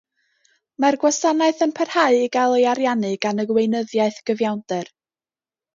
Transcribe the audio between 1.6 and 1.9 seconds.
yn